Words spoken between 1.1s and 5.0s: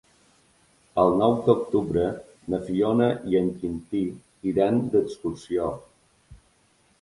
nou d'octubre na Fiona i en Quintí iran